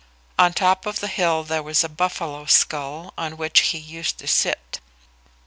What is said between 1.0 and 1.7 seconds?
hill there